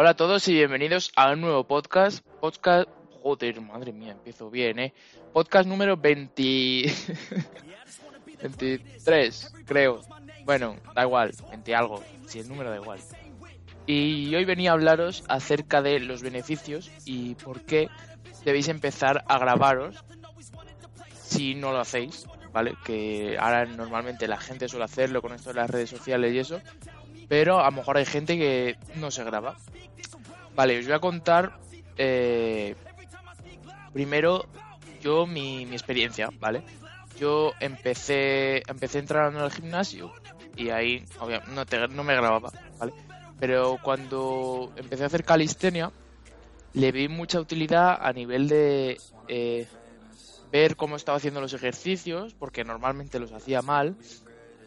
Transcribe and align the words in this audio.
Hola 0.00 0.10
a 0.10 0.14
todos 0.14 0.46
y 0.46 0.52
bienvenidos 0.52 1.10
a 1.16 1.32
un 1.32 1.40
nuevo 1.40 1.64
podcast. 1.64 2.24
Podcast. 2.40 2.88
Joder, 3.20 3.60
madre 3.60 3.92
mía, 3.92 4.12
empiezo 4.12 4.48
bien, 4.48 4.78
¿eh? 4.78 4.94
Podcast 5.32 5.68
número 5.68 5.96
20. 5.96 6.84
23, 8.40 9.54
creo. 9.66 10.00
Bueno, 10.44 10.76
da 10.94 11.02
igual, 11.02 11.34
20 11.50 11.74
algo. 11.74 12.04
Si 12.28 12.38
el 12.38 12.48
número 12.48 12.70
da 12.70 12.76
igual. 12.76 13.00
Y 13.86 14.32
hoy 14.36 14.44
venía 14.44 14.70
a 14.70 14.74
hablaros 14.74 15.24
acerca 15.26 15.82
de 15.82 15.98
los 15.98 16.22
beneficios 16.22 16.92
y 17.04 17.34
por 17.34 17.62
qué 17.62 17.88
debéis 18.44 18.68
empezar 18.68 19.24
a 19.26 19.36
grabaros 19.38 19.96
si 21.12 21.56
no 21.56 21.72
lo 21.72 21.80
hacéis, 21.80 22.24
¿vale? 22.52 22.74
Que 22.84 23.36
ahora 23.36 23.64
normalmente 23.64 24.28
la 24.28 24.38
gente 24.38 24.68
suele 24.68 24.84
hacerlo 24.84 25.22
con 25.22 25.32
esto 25.32 25.48
de 25.48 25.56
las 25.56 25.68
redes 25.68 25.90
sociales 25.90 26.32
y 26.32 26.38
eso, 26.38 26.60
pero 27.28 27.60
a 27.60 27.70
lo 27.70 27.72
mejor 27.72 27.98
hay 27.98 28.06
gente 28.06 28.36
que 28.36 28.76
no 28.96 29.10
se 29.10 29.24
graba. 29.24 29.56
Vale, 30.54 30.78
os 30.78 30.86
voy 30.86 30.94
a 30.94 30.98
contar 30.98 31.58
eh, 31.96 32.74
primero 33.92 34.46
yo 35.00 35.26
mi, 35.26 35.62
experiencia, 35.64 36.30
¿vale? 36.40 36.62
Yo 37.20 37.52
empecé, 37.60 38.62
empecé 38.68 39.00
entrando 39.00 39.40
al 39.40 39.50
gimnasio 39.50 40.12
y 40.56 40.70
ahí 40.70 41.04
no, 41.48 41.64
no 41.88 42.04
me 42.04 42.14
grababa, 42.14 42.50
¿vale? 42.78 42.92
Pero 43.38 43.78
cuando 43.82 44.72
empecé 44.76 45.04
a 45.04 45.06
hacer 45.06 45.24
calistenia, 45.24 45.92
le 46.72 46.92
vi 46.92 47.08
mucha 47.08 47.40
utilidad 47.40 47.98
a 48.00 48.12
nivel 48.12 48.48
de 48.48 48.98
eh, 49.28 49.66
ver 50.50 50.76
cómo 50.76 50.96
estaba 50.96 51.18
haciendo 51.18 51.40
los 51.40 51.54
ejercicios, 51.54 52.34
porque 52.34 52.64
normalmente 52.64 53.20
los 53.20 53.32
hacía 53.32 53.62
mal, 53.62 53.96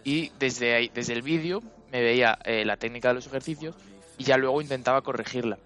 y 0.04 0.32
desde 0.40 0.76
ahí, 0.76 0.92
desde 0.94 1.14
el 1.14 1.22
vídeo 1.22 1.62
me 1.92 2.02
veía 2.02 2.38
eh, 2.46 2.66
la 2.66 2.78
técnica 2.78 3.10
de 3.10 3.16
los 3.16 3.28
ejercicios 3.28 3.76
y 4.18 4.24
ya 4.24 4.38
luego 4.38 4.62
intentaba 4.62 5.02
corregirla. 5.02 5.58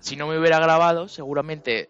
Si 0.00 0.16
no 0.16 0.26
me 0.26 0.38
hubiera 0.38 0.58
grabado, 0.58 1.08
seguramente, 1.08 1.88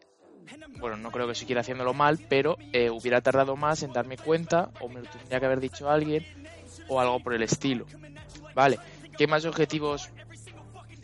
bueno, 0.79 0.97
no 0.97 1.11
creo 1.11 1.27
que 1.27 1.35
siguiera 1.35 1.63
haciéndolo 1.63 1.95
mal, 1.95 2.19
pero 2.29 2.57
eh, 2.73 2.91
hubiera 2.91 3.21
tardado 3.21 3.57
más 3.57 3.83
en 3.83 3.93
darme 3.93 4.17
cuenta 4.17 4.71
o 4.81 4.89
me 4.89 5.01
lo 5.01 5.09
tendría 5.09 5.41
que 5.41 5.47
haber 5.47 5.61
dicho 5.61 5.91
alguien 5.91 6.25
o 6.89 7.01
algo 7.01 7.21
por 7.21 7.35
el 7.35 7.43
estilo. 7.43 7.87
Vale, 8.55 8.79
¿qué 9.17 9.27
más 9.27 9.45
objetivos, 9.45 10.11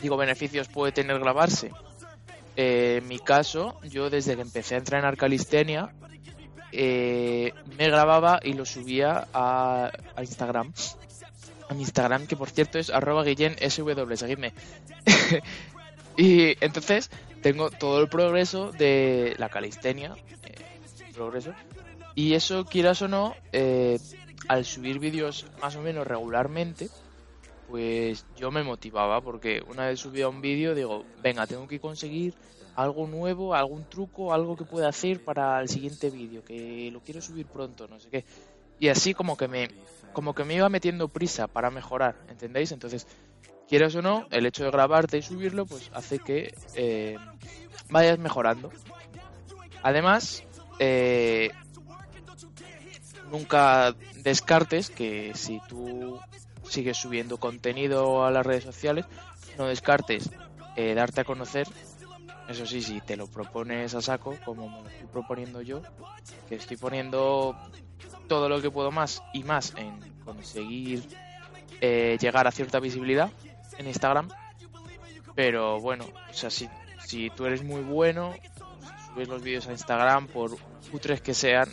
digo, 0.00 0.16
beneficios 0.16 0.68
puede 0.68 0.92
tener 0.92 1.18
grabarse? 1.18 1.72
Eh, 2.56 2.98
en 3.00 3.08
mi 3.08 3.18
caso, 3.18 3.80
yo 3.82 4.10
desde 4.10 4.36
que 4.36 4.42
empecé 4.42 4.74
a 4.74 4.78
entrenar 4.78 5.16
calistenia, 5.16 5.92
eh, 6.72 7.52
me 7.76 7.88
grababa 7.88 8.40
y 8.42 8.52
lo 8.52 8.64
subía 8.64 9.26
a, 9.32 9.90
Instagram. 10.20 10.72
A 11.70 11.74
mi 11.74 11.82
Instagram, 11.82 12.26
que 12.26 12.36
por 12.36 12.50
cierto 12.50 12.80
es 12.80 12.90
arroba 12.90 13.22
guillén 13.22 13.54
sw, 13.54 14.16
seguidme. 14.16 14.52
y 16.16 16.56
entonces 16.64 17.10
tengo 17.42 17.70
todo 17.70 18.00
el 18.00 18.08
progreso 18.08 18.72
de 18.72 19.36
la 19.38 19.48
calistenia. 19.48 20.16
Eh, 20.42 21.12
progreso. 21.14 21.54
Y 22.16 22.34
eso, 22.34 22.64
quieras 22.64 23.02
o 23.02 23.08
no, 23.08 23.36
eh, 23.52 24.00
al 24.48 24.64
subir 24.64 24.98
vídeos 24.98 25.46
más 25.62 25.76
o 25.76 25.80
menos 25.80 26.06
regularmente, 26.06 26.88
pues 27.68 28.26
yo 28.36 28.50
me 28.50 28.64
motivaba 28.64 29.20
porque 29.20 29.62
una 29.68 29.86
vez 29.86 30.00
subía 30.00 30.28
un 30.28 30.40
vídeo 30.40 30.74
digo, 30.74 31.04
venga, 31.22 31.46
tengo 31.46 31.68
que 31.68 31.78
conseguir 31.78 32.34
algo 32.74 33.06
nuevo, 33.06 33.54
algún 33.54 33.84
truco, 33.84 34.32
algo 34.32 34.56
que 34.56 34.64
pueda 34.64 34.88
hacer 34.88 35.22
para 35.22 35.60
el 35.60 35.68
siguiente 35.68 36.10
vídeo, 36.10 36.44
que 36.44 36.90
lo 36.92 37.00
quiero 37.00 37.20
subir 37.22 37.46
pronto, 37.46 37.86
no 37.86 38.00
sé 38.00 38.08
qué. 38.10 38.24
Y 38.80 38.88
así 38.88 39.14
como 39.14 39.36
que 39.36 39.46
me 39.46 39.68
como 40.12 40.34
que 40.34 40.44
me 40.44 40.54
iba 40.54 40.68
metiendo 40.68 41.08
prisa 41.08 41.46
para 41.46 41.70
mejorar, 41.70 42.16
¿entendéis? 42.28 42.72
Entonces, 42.72 43.06
quieras 43.68 43.94
o 43.94 44.02
no, 44.02 44.26
el 44.30 44.46
hecho 44.46 44.64
de 44.64 44.70
grabarte 44.70 45.18
y 45.18 45.22
subirlo, 45.22 45.66
pues 45.66 45.90
hace 45.94 46.18
que 46.18 46.54
eh, 46.74 47.16
vayas 47.88 48.18
mejorando. 48.18 48.70
Además, 49.82 50.44
eh, 50.78 51.50
nunca 53.30 53.94
descartes 54.16 54.90
que 54.90 55.32
si 55.34 55.60
tú 55.68 56.18
sigues 56.68 56.96
subiendo 56.96 57.38
contenido 57.38 58.24
a 58.24 58.30
las 58.30 58.44
redes 58.44 58.64
sociales, 58.64 59.06
no 59.56 59.66
descartes 59.66 60.30
eh, 60.76 60.94
darte 60.94 61.20
a 61.20 61.24
conocer 61.24 61.66
eso 62.50 62.66
sí, 62.66 62.82
si 62.82 63.00
te 63.00 63.16
lo 63.16 63.26
propones 63.26 63.94
a 63.94 64.02
saco, 64.02 64.36
como 64.44 64.68
me 64.68 64.82
lo 64.82 64.88
estoy 64.88 65.06
proponiendo 65.08 65.62
yo, 65.62 65.82
que 66.48 66.56
estoy 66.56 66.76
poniendo 66.76 67.56
todo 68.28 68.48
lo 68.48 68.60
que 68.60 68.70
puedo 68.70 68.90
más 68.90 69.22
y 69.32 69.42
más 69.44 69.72
en 69.76 69.98
conseguir 70.24 71.02
eh, 71.80 72.18
llegar 72.20 72.46
a 72.46 72.52
cierta 72.52 72.80
visibilidad 72.80 73.30
en 73.78 73.86
Instagram. 73.86 74.28
Pero 75.34 75.80
bueno, 75.80 76.06
o 76.30 76.34
sea, 76.34 76.50
si, 76.50 76.68
si 77.04 77.30
tú 77.30 77.46
eres 77.46 77.62
muy 77.62 77.82
bueno, 77.82 78.34
subes 79.06 79.28
los 79.28 79.42
vídeos 79.42 79.66
a 79.68 79.72
Instagram, 79.72 80.26
por 80.26 80.56
putres 80.90 81.20
que 81.20 81.34
sean, 81.34 81.68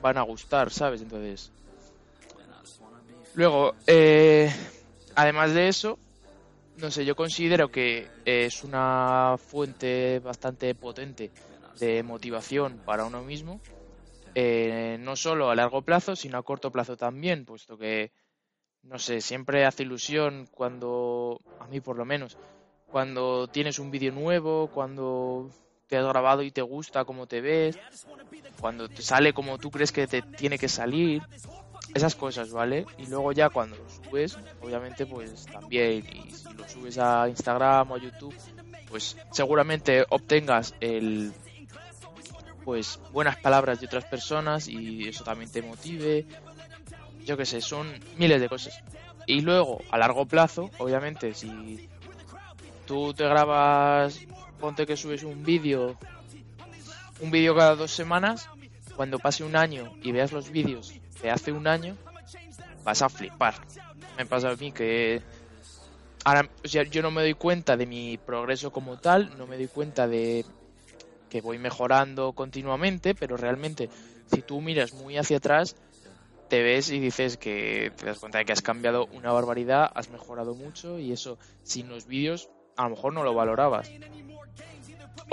van 0.00 0.18
a 0.18 0.22
gustar, 0.22 0.70
¿sabes? 0.70 1.02
Entonces. 1.02 1.50
Luego, 3.34 3.74
eh, 3.86 4.52
además 5.16 5.54
de 5.54 5.68
eso, 5.68 5.98
no 6.76 6.90
sé, 6.90 7.04
yo 7.04 7.14
considero 7.14 7.68
que 7.68 8.08
es 8.24 8.64
una 8.64 9.36
fuente 9.38 10.18
bastante 10.20 10.74
potente 10.74 11.30
de 11.78 12.02
motivación 12.02 12.80
para 12.84 13.04
uno 13.04 13.22
mismo, 13.22 13.60
eh, 14.34 14.96
no 15.00 15.16
solo 15.16 15.50
a 15.50 15.54
largo 15.54 15.82
plazo, 15.82 16.16
sino 16.16 16.38
a 16.38 16.42
corto 16.42 16.70
plazo 16.70 16.96
también, 16.96 17.44
puesto 17.44 17.78
que, 17.78 18.10
no 18.82 18.98
sé, 18.98 19.20
siempre 19.20 19.64
hace 19.64 19.84
ilusión 19.84 20.48
cuando, 20.50 21.40
a 21.60 21.66
mí 21.68 21.80
por 21.80 21.96
lo 21.96 22.04
menos, 22.04 22.36
cuando 22.90 23.46
tienes 23.48 23.78
un 23.78 23.90
vídeo 23.90 24.12
nuevo, 24.12 24.68
cuando 24.68 25.50
te 25.88 25.96
has 25.96 26.06
grabado 26.06 26.42
y 26.42 26.50
te 26.50 26.62
gusta 26.62 27.04
cómo 27.04 27.26
te 27.26 27.40
ves, 27.40 27.78
cuando 28.60 28.88
te 28.88 29.02
sale 29.02 29.32
como 29.32 29.58
tú 29.58 29.70
crees 29.70 29.92
que 29.92 30.06
te 30.06 30.22
tiene 30.22 30.58
que 30.58 30.68
salir, 30.68 31.22
esas 31.94 32.14
cosas, 32.16 32.50
¿vale? 32.50 32.86
Y 32.98 33.06
luego 33.06 33.32
ya 33.32 33.48
cuando 33.48 33.76
lo 33.76 33.88
subes, 33.88 34.36
obviamente 34.60 35.06
pues 35.06 35.46
también, 35.46 36.04
y 36.12 36.30
si 36.32 36.52
lo 36.52 36.68
subes 36.68 36.98
a 36.98 37.28
Instagram 37.28 37.92
o 37.92 37.94
a 37.94 37.98
YouTube, 37.98 38.34
pues 38.88 39.16
seguramente 39.30 40.04
obtengas 40.10 40.74
el 40.80 41.32
pues 42.64 42.98
buenas 43.12 43.36
palabras 43.36 43.80
de 43.80 43.86
otras 43.86 44.04
personas 44.06 44.68
y 44.68 45.08
eso 45.08 45.22
también 45.22 45.50
te 45.50 45.62
motive. 45.62 46.26
Yo 47.24 47.36
qué 47.36 47.46
sé, 47.46 47.60
son 47.60 47.86
miles 48.16 48.40
de 48.40 48.48
cosas. 48.48 48.82
Y 49.26 49.40
luego, 49.40 49.80
a 49.90 49.98
largo 49.98 50.26
plazo, 50.26 50.70
obviamente, 50.78 51.34
si 51.34 51.88
tú 52.86 53.14
te 53.14 53.24
grabas, 53.24 54.20
ponte 54.58 54.86
que 54.86 54.96
subes 54.96 55.22
un 55.22 55.42
vídeo, 55.42 55.96
un 57.20 57.30
vídeo 57.30 57.54
cada 57.54 57.76
dos 57.76 57.90
semanas, 57.90 58.48
cuando 58.96 59.18
pase 59.18 59.44
un 59.44 59.56
año 59.56 59.92
y 60.02 60.12
veas 60.12 60.32
los 60.32 60.50
vídeos 60.50 60.94
hace 61.30 61.52
un 61.52 61.66
año, 61.66 61.96
vas 62.84 63.02
a 63.02 63.08
flipar. 63.08 63.54
Me 64.16 64.26
pasa 64.26 64.50
a 64.50 64.56
mí 64.56 64.72
que 64.72 65.22
ahora, 66.24 66.48
o 66.64 66.68
sea, 66.68 66.84
yo 66.84 67.02
no 67.02 67.10
me 67.10 67.22
doy 67.22 67.34
cuenta 67.34 67.76
de 67.76 67.86
mi 67.86 68.18
progreso 68.18 68.72
como 68.72 68.98
tal, 68.98 69.36
no 69.38 69.46
me 69.46 69.56
doy 69.56 69.68
cuenta 69.68 70.06
de 70.06 70.44
que 71.28 71.40
voy 71.40 71.58
mejorando 71.58 72.32
continuamente, 72.32 73.14
pero 73.14 73.36
realmente 73.36 73.88
si 74.32 74.42
tú 74.42 74.60
miras 74.60 74.94
muy 74.94 75.16
hacia 75.16 75.38
atrás, 75.38 75.76
te 76.48 76.62
ves 76.62 76.90
y 76.90 77.00
dices 77.00 77.36
que 77.36 77.92
te 77.96 78.06
das 78.06 78.18
cuenta 78.18 78.38
de 78.38 78.44
que 78.44 78.52
has 78.52 78.62
cambiado 78.62 79.06
una 79.06 79.32
barbaridad, 79.32 79.90
has 79.94 80.10
mejorado 80.10 80.54
mucho 80.54 80.98
y 80.98 81.12
eso 81.12 81.38
sin 81.62 81.88
los 81.88 82.06
vídeos 82.06 82.50
a 82.76 82.84
lo 82.84 82.90
mejor 82.90 83.12
no 83.12 83.22
lo 83.22 83.34
valorabas 83.34 83.90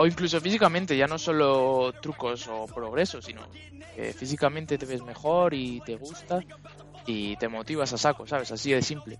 o 0.01 0.07
incluso 0.07 0.41
físicamente, 0.41 0.97
ya 0.97 1.05
no 1.05 1.19
solo 1.19 1.93
trucos 2.01 2.47
o 2.47 2.65
progresos, 2.65 3.23
sino 3.23 3.41
que 3.95 4.13
físicamente 4.13 4.79
te 4.79 4.87
ves 4.87 5.03
mejor 5.03 5.53
y 5.53 5.79
te 5.81 5.95
gusta 5.95 6.39
y 7.05 7.35
te 7.35 7.47
motivas 7.47 7.93
a 7.93 7.99
saco, 7.99 8.25
¿sabes? 8.25 8.51
Así 8.51 8.71
de 8.71 8.81
simple. 8.81 9.19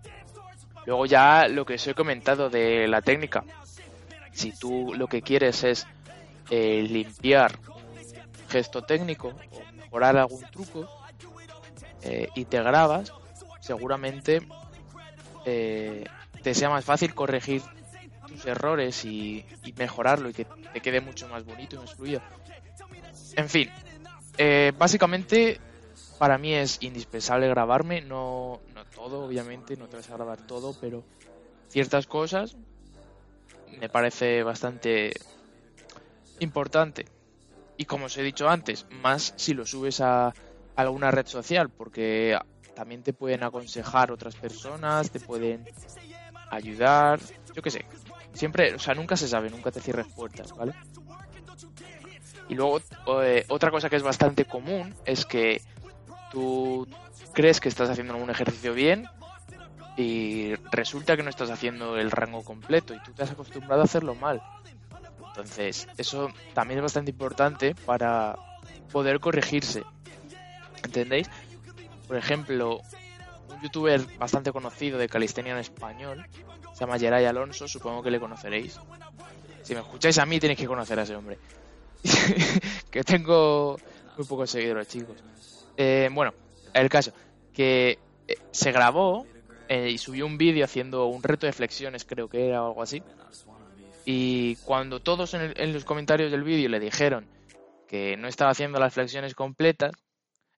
Luego 0.88 1.06
ya 1.06 1.48
lo 1.48 1.66
que 1.66 1.76
os 1.76 1.88
he 1.88 1.94
comentado 1.94 2.50
de 2.50 2.88
la 2.88 3.04
técnica. 3.04 3.44
Si 4.32 4.54
tú 4.54 4.96
lo 4.96 5.06
que 5.06 5.22
quieres 5.22 5.64
es 5.64 5.86
eh, 6.50 6.82
limpiar 6.82 7.60
gesto 8.50 8.82
técnico 8.82 9.36
o 9.52 9.76
mejorar 9.76 10.18
algún 10.18 10.42
truco 10.50 10.90
eh, 12.02 12.28
y 12.34 12.46
te 12.46 12.60
grabas, 12.60 13.14
seguramente 13.60 14.42
eh, 15.46 16.06
te 16.42 16.56
sea 16.56 16.72
más 16.72 16.84
fácil 16.84 17.14
corregir 17.14 17.62
errores 18.46 19.06
y, 19.06 19.46
mejorarlo 19.76 20.30
y 20.30 20.34
que 20.34 20.46
te 20.46 20.82
quede 20.82 21.02
mucho 21.02 21.28
más 21.28 21.46
bonito 21.46 21.76
y 21.76 21.80
más 21.80 21.94
fluido. 21.94 22.22
En 23.36 23.50
fin, 23.50 23.70
eh, 24.38 24.72
básicamente 24.78 25.60
para 26.18 26.38
mí 26.38 26.54
es 26.54 26.78
indispensable 26.82 27.48
grabarme, 27.48 28.02
no, 28.02 28.62
no 28.76 28.86
todo, 28.86 29.26
obviamente, 29.26 29.76
no 29.76 29.88
te 29.88 29.98
vas 29.98 30.10
a 30.10 30.16
grabar 30.16 30.46
todo, 30.46 30.76
pero 30.80 31.04
ciertas 31.70 32.06
cosas 32.06 32.56
me 33.80 33.90
parece 33.90 34.44
bastante 34.44 35.14
importante. 36.40 37.06
Y 37.78 37.86
como 37.86 38.06
os 38.06 38.18
he 38.18 38.24
dicho 38.24 38.48
antes, 38.50 38.86
más 39.02 39.34
si 39.36 39.54
lo 39.54 39.66
subes 39.66 40.02
a 40.02 40.34
alguna 40.76 41.10
red 41.10 41.26
social, 41.26 41.70
porque 41.70 42.38
también 42.76 43.04
te 43.04 43.14
pueden 43.14 43.44
aconsejar 43.44 44.12
otras 44.12 44.36
personas, 44.36 45.10
te 45.10 45.20
pueden 45.20 45.66
ayudar, 46.52 47.20
yo 47.56 47.62
qué 47.62 47.72
sé, 47.72 47.86
siempre, 48.34 48.76
o 48.76 48.80
sea, 48.80 48.94
nunca 48.94 49.18
se 49.18 49.28
sabe, 49.28 49.50
nunca 49.50 49.72
te 49.72 49.82
cierres 49.82 50.08
puertas, 50.08 50.56
¿vale? 50.56 50.74
Y 52.50 52.56
luego, 52.56 52.82
eh, 53.24 53.46
otra 53.50 53.72
cosa 53.72 53.90
que 53.90 53.96
es 53.96 54.04
bastante 54.04 54.46
común 54.46 54.94
es 55.06 55.26
que 55.26 55.62
tú 56.32 56.88
crees 57.34 57.60
que 57.60 57.70
estás 57.70 57.90
haciendo 57.90 58.16
un 58.18 58.30
ejercicio 58.30 58.74
bien 58.74 59.08
y 59.98 60.56
resulta 60.72 61.16
que 61.16 61.24
no 61.24 61.30
estás 61.30 61.50
haciendo 61.50 61.98
el 61.98 62.12
rango 62.12 62.44
completo 62.44 62.94
y 62.94 63.00
tú 63.04 63.14
te 63.14 63.24
has 63.24 63.32
acostumbrado 63.32 63.82
a 63.82 63.86
hacerlo 63.86 64.16
mal. 64.16 64.42
Entonces, 65.28 65.88
eso 65.98 66.30
también 66.54 66.80
es 66.80 66.84
bastante 66.84 67.12
importante 67.12 67.74
para 67.86 68.36
poder 68.92 69.20
corregirse. 69.20 69.84
¿Entendéis? 70.84 71.30
Por 72.08 72.18
ejemplo, 72.18 72.82
youtuber 73.62 74.02
bastante 74.18 74.52
conocido 74.52 74.98
de 74.98 75.08
calistenia 75.08 75.54
en 75.54 75.60
español, 75.60 76.26
se 76.74 76.80
llama 76.82 77.00
Geray 77.00 77.26
Alonso, 77.26 77.68
supongo 77.68 78.02
que 78.02 78.12
le 78.12 78.20
conoceréis. 78.20 78.80
Si 79.64 79.74
me 79.74 79.82
escucháis 79.82 80.18
a 80.18 80.26
mí, 80.26 80.40
tenéis 80.40 80.60
que 80.60 80.68
conocer 80.68 81.00
a 81.00 81.04
ese 81.04 81.16
hombre. 81.16 81.38
que 82.92 83.04
tengo 83.04 83.78
muy 84.18 84.26
pocos 84.26 84.50
seguidores, 84.50 84.88
chicos. 84.88 85.18
Eh, 85.78 86.10
bueno, 86.12 86.34
el 86.74 86.90
caso, 86.90 87.12
que 87.54 88.00
eh, 88.28 88.38
se 88.52 88.72
grabó 88.72 89.26
eh, 89.68 89.90
y 89.90 89.98
subió 89.98 90.26
un 90.26 90.38
vídeo 90.38 90.66
haciendo 90.66 91.06
un 91.06 91.24
reto 91.24 91.46
de 91.46 91.54
flexiones, 91.54 92.06
creo 92.06 92.28
que 92.28 92.48
era 92.48 92.64
o 92.64 92.68
algo 92.68 92.82
así. 92.82 93.04
Y 94.06 94.56
cuando 94.58 95.00
todos 95.00 95.34
en, 95.34 95.74
los 95.74 95.86
comentarios 95.86 96.32
del 96.32 96.44
vídeo 96.44 96.70
le 96.70 96.80
dijeron 96.80 97.28
que 97.88 98.18
no 98.18 98.28
estaba 98.28 98.52
haciendo 98.52 98.80
las 98.80 98.94
flexiones 98.94 99.36
completas, 99.36 99.92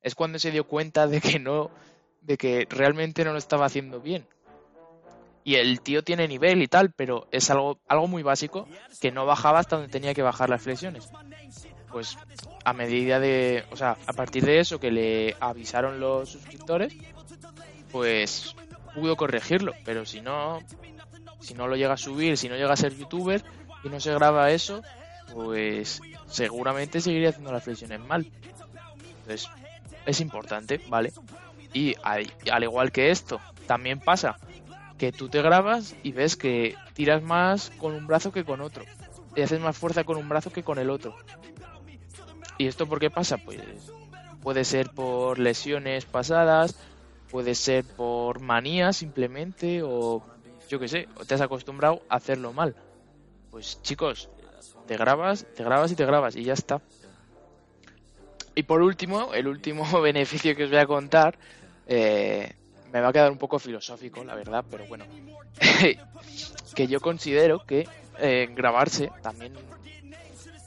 es 0.01 0.15
cuando 0.15 0.39
se 0.39 0.51
dio 0.51 0.65
cuenta 0.65 1.07
de 1.07 1.19
que 1.21 1.39
no, 1.39 1.71
de 2.23 2.37
que 2.37 2.67
realmente 2.69 3.23
no 3.23 3.31
lo 3.31 3.37
estaba 3.37 3.65
haciendo 3.65 3.99
bien. 3.99 4.25
Y 5.43 5.55
el 5.55 5.81
tío 5.81 6.03
tiene 6.03 6.27
nivel 6.27 6.61
y 6.61 6.67
tal, 6.67 6.93
pero 6.93 7.27
es 7.31 7.49
algo, 7.49 7.79
algo 7.87 8.07
muy 8.07 8.23
básico 8.23 8.67
que 9.01 9.11
no 9.11 9.25
bajaba 9.25 9.59
hasta 9.59 9.75
donde 9.75 9.91
tenía 9.91 10.13
que 10.13 10.21
bajar 10.21 10.49
las 10.49 10.61
flexiones. 10.61 11.09
Pues 11.91 12.17
a 12.63 12.73
medida 12.73 13.19
de, 13.19 13.65
o 13.71 13.75
sea, 13.75 13.97
a 14.07 14.13
partir 14.13 14.45
de 14.45 14.59
eso 14.59 14.79
que 14.79 14.89
le 14.89 15.35
avisaron 15.39 15.99
los 15.99 16.29
suscriptores, 16.29 16.95
pues 17.91 18.55
pudo 18.95 19.17
corregirlo, 19.17 19.73
pero 19.83 20.05
si 20.05 20.21
no, 20.21 20.59
si 21.39 21.53
no 21.53 21.67
lo 21.67 21.75
llega 21.75 21.93
a 21.93 21.97
subir, 21.97 22.37
si 22.37 22.47
no 22.47 22.55
llega 22.55 22.73
a 22.73 22.77
ser 22.77 22.95
youtuber 22.95 23.43
y 23.83 23.89
no 23.89 23.99
se 23.99 24.13
graba 24.13 24.51
eso, 24.51 24.81
pues 25.33 26.01
seguramente 26.27 27.01
seguiría 27.01 27.29
haciendo 27.29 27.51
las 27.51 27.63
flexiones 27.63 27.99
mal. 27.99 28.31
Entonces, 29.19 29.49
es 30.05 30.21
importante, 30.21 30.81
¿vale? 30.87 31.11
Y 31.73 31.95
al, 32.03 32.27
igual 32.63 32.91
que 32.91 33.11
esto, 33.11 33.39
también 33.67 33.99
pasa 33.99 34.37
que 34.97 35.11
tú 35.11 35.27
te 35.27 35.41
grabas 35.41 35.95
y 36.03 36.11
ves 36.11 36.35
que 36.35 36.75
tiras 36.93 37.23
más 37.23 37.71
con 37.71 37.93
un 37.93 38.07
brazo 38.07 38.31
que 38.31 38.45
con 38.45 38.61
otro. 38.61 38.83
Y 39.35 39.41
haces 39.41 39.59
más 39.59 39.77
fuerza 39.77 40.03
con 40.03 40.17
un 40.17 40.29
brazo 40.29 40.51
que 40.51 40.63
con 40.63 40.77
el 40.77 40.89
otro. 40.89 41.15
¿Y 42.57 42.67
esto 42.67 42.87
por 42.87 42.99
qué 42.99 43.09
pasa? 43.09 43.37
Pues 43.37 43.59
puede 44.41 44.63
ser 44.63 44.91
por 44.91 45.39
lesiones 45.39 46.05
pasadas, 46.05 46.75
puede 47.31 47.55
ser 47.55 47.83
por 47.83 48.39
manía 48.41 48.93
simplemente, 48.93 49.81
o 49.83 50.21
yo 50.69 50.79
qué 50.79 50.87
sé, 50.87 51.07
o 51.15 51.25
te 51.25 51.33
has 51.33 51.41
acostumbrado 51.41 52.03
a 52.09 52.17
hacerlo 52.17 52.53
mal. 52.53 52.75
Pues 53.49 53.81
chicos, 53.81 54.29
te 54.85 54.97
grabas, 54.97 55.45
te 55.55 55.63
grabas 55.63 55.91
y 55.91 55.95
te 55.95 56.05
grabas 56.05 56.35
y 56.35 56.43
ya 56.43 56.53
está. 56.53 56.81
Y 58.55 58.63
por 58.63 58.81
último, 58.81 59.33
el 59.33 59.47
último 59.47 59.85
beneficio 60.01 60.55
que 60.55 60.65
os 60.65 60.69
voy 60.69 60.79
a 60.79 60.85
contar, 60.85 61.37
eh, 61.87 62.53
me 62.91 63.01
va 63.01 63.09
a 63.09 63.13
quedar 63.13 63.31
un 63.31 63.37
poco 63.37 63.59
filosófico, 63.59 64.23
la 64.23 64.35
verdad, 64.35 64.63
pero 64.69 64.85
bueno, 64.87 65.05
que 66.75 66.87
yo 66.87 66.99
considero 67.01 67.65
que 67.65 67.87
eh, 68.19 68.47
grabarse 68.53 69.11
también 69.21 69.53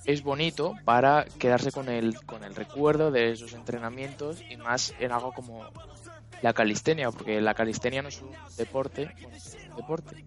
es 0.04 0.22
bonito 0.22 0.74
para 0.84 1.24
quedarse 1.38 1.72
con 1.72 1.88
el, 1.88 2.20
con 2.24 2.44
el 2.44 2.54
recuerdo 2.54 3.10
de 3.10 3.32
esos 3.32 3.52
entrenamientos 3.52 4.42
y 4.48 4.56
más 4.56 4.94
en 4.98 5.12
algo 5.12 5.32
como 5.32 5.64
la 6.42 6.52
calistenia, 6.52 7.10
porque 7.10 7.40
la 7.40 7.54
calistenia 7.54 8.02
no 8.02 8.08
es 8.08 8.20
un 8.20 8.30
deporte, 8.56 9.14
un 9.70 9.76
deporte, 9.76 10.24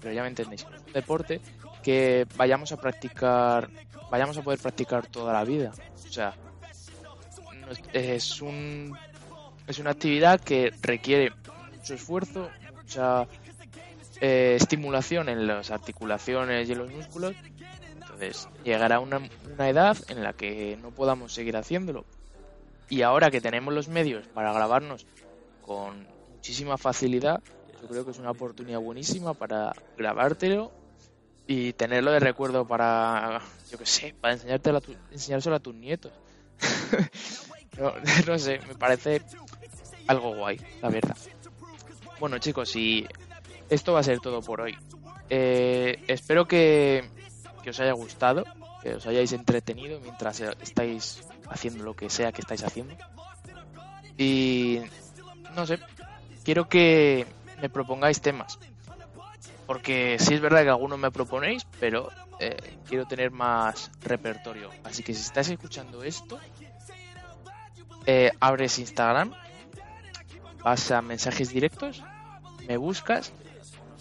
pero 0.00 0.12
ya 0.12 0.22
me 0.22 0.28
entendéis, 0.28 0.62
es 0.62 0.86
un 0.86 0.92
deporte 0.92 1.40
que 1.82 2.26
vayamos 2.36 2.70
a 2.72 2.76
practicar, 2.76 3.70
vayamos 4.10 4.36
a 4.38 4.42
poder 4.42 4.58
practicar 4.60 5.06
toda 5.06 5.32
la 5.32 5.44
vida. 5.44 5.72
O 5.94 6.12
sea, 6.12 6.34
es 7.92 8.40
un 8.40 8.96
es 9.68 9.78
una 9.78 9.90
actividad 9.90 10.40
que 10.40 10.72
requiere 10.82 11.32
mucho 11.76 11.94
esfuerzo, 11.94 12.50
mucha 12.74 13.28
eh, 14.20 14.56
estimulación 14.56 15.28
en 15.28 15.46
las 15.46 15.70
articulaciones 15.70 16.68
y 16.68 16.72
en 16.72 16.78
los 16.78 16.90
músculos. 16.90 17.34
Entonces, 18.00 18.48
llegará 18.64 18.98
una, 18.98 19.20
una 19.52 19.68
edad 19.68 19.96
en 20.08 20.22
la 20.22 20.32
que 20.32 20.78
no 20.82 20.90
podamos 20.90 21.32
seguir 21.32 21.56
haciéndolo. 21.56 22.04
Y 22.88 23.02
ahora 23.02 23.30
que 23.30 23.40
tenemos 23.40 23.74
los 23.74 23.88
medios 23.88 24.26
para 24.28 24.52
grabarnos 24.52 25.06
con 25.60 26.06
muchísima 26.34 26.78
facilidad, 26.78 27.42
yo 27.82 27.88
creo 27.88 28.04
que 28.04 28.10
es 28.10 28.18
una 28.18 28.30
oportunidad 28.30 28.80
buenísima 28.80 29.34
para 29.34 29.74
grabártelo 29.96 30.72
y 31.46 31.74
tenerlo 31.74 32.10
de 32.10 32.20
recuerdo 32.20 32.66
para, 32.66 33.40
yo 33.70 33.78
que 33.78 33.86
sé, 33.86 34.14
para 34.20 34.34
enseñártelo 34.34 34.78
a 34.78 34.82
enseñárselo 35.12 35.56
a 35.56 35.60
tus 35.60 35.74
nietos. 35.74 36.12
no, 38.26 38.38
sé, 38.38 38.60
me 38.66 38.74
parece 38.74 39.22
algo 40.08 40.34
guay, 40.34 40.60
la 40.82 40.88
verdad. 40.88 41.16
Bueno 42.18 42.38
chicos, 42.38 42.74
y 42.74 43.06
esto 43.68 43.92
va 43.92 44.00
a 44.00 44.02
ser 44.02 44.18
todo 44.20 44.42
por 44.42 44.60
hoy. 44.60 44.76
Eh, 45.30 46.02
espero 46.08 46.46
que, 46.46 47.08
que 47.62 47.70
os 47.70 47.80
haya 47.80 47.92
gustado, 47.92 48.44
que 48.82 48.94
os 48.94 49.06
hayáis 49.06 49.32
entretenido 49.32 50.00
mientras 50.00 50.40
estáis 50.40 51.22
haciendo 51.48 51.84
lo 51.84 51.94
que 51.94 52.10
sea 52.10 52.32
que 52.32 52.40
estáis 52.40 52.64
haciendo. 52.64 52.94
Y 54.16 54.80
no 55.54 55.66
sé, 55.66 55.78
quiero 56.44 56.68
que 56.68 57.26
me 57.60 57.68
propongáis 57.68 58.20
temas. 58.20 58.58
Porque 59.66 60.16
sí 60.18 60.34
es 60.34 60.40
verdad 60.40 60.62
que 60.62 60.70
algunos 60.70 60.98
me 60.98 61.10
proponéis, 61.10 61.66
pero 61.78 62.08
eh, 62.40 62.78
quiero 62.88 63.04
tener 63.06 63.30
más 63.30 63.90
repertorio. 64.00 64.70
Así 64.82 65.02
que 65.02 65.12
si 65.12 65.20
estás 65.20 65.50
escuchando 65.50 66.02
esto, 66.02 66.38
eh, 68.06 68.32
abres 68.40 68.78
Instagram, 68.78 69.34
vas 70.62 70.90
a 70.90 71.02
mensajes 71.02 71.50
directos, 71.50 72.02
me 72.66 72.76
buscas, 72.76 73.32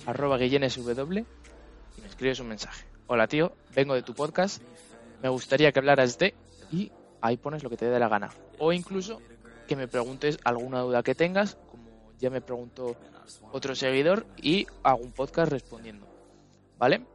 arroba 0.06 0.38
guillenesw 0.38 0.89
y 0.92 2.01
me 2.01 2.07
escribes 2.07 2.39
un 2.39 2.48
mensaje. 2.48 2.86
Hola 3.07 3.27
tío, 3.27 3.54
vengo 3.74 3.94
de 3.94 4.04
tu 4.04 4.13
podcast, 4.13 4.61
me 5.21 5.30
gustaría 5.30 5.71
que 5.71 5.80
hablaras 5.80 6.18
de... 6.18 6.33
y 6.71 6.92
ahí 7.21 7.37
pones 7.37 7.64
lo 7.64 7.69
que 7.69 7.78
te 7.78 7.85
dé 7.85 7.99
la 7.99 8.09
gana. 8.09 8.30
O 8.59 8.73
incluso 8.73 9.21
que 9.68 9.76
me 9.76 9.87
preguntes 9.87 10.40
alguna 10.44 10.81
duda 10.81 11.04
que 11.04 11.16
tengas, 11.16 11.56
como 11.69 12.11
ya 12.19 12.30
me 12.30 12.42
preguntó 12.42 12.95
otro 13.52 13.76
seguidor, 13.76 14.26
y 14.37 14.68
hago 14.83 15.04
un 15.04 15.11
podcast 15.11 15.52
respondiendo. 15.52 16.07
¿Vale? 16.78 17.06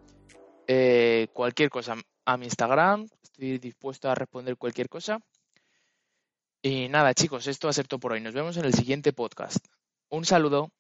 Eh, 0.67 1.29
cualquier 1.33 1.71
cosa 1.71 1.97
a 2.25 2.37
mi 2.37 2.47
Instagram, 2.47 3.07
estoy 3.23 3.59
dispuesto 3.59 4.11
a 4.11 4.15
responder 4.15 4.57
cualquier 4.57 4.89
cosa. 4.89 5.21
Y 6.65 6.89
nada, 6.89 7.13
chicos, 7.13 7.49
esto 7.49 7.67
va 7.67 7.71
a 7.71 7.75
todo 7.89 7.99
por 7.99 8.13
hoy. 8.13 8.21
Nos 8.21 8.35
vemos 8.35 8.57
en 8.57 8.65
el 8.65 8.73
siguiente 8.73 9.13
podcast. 9.13 9.67
Un 10.09 10.25
saludo. 10.25 10.71